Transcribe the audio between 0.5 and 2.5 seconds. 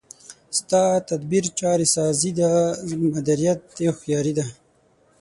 ستا تدبیر چاره سازي ده،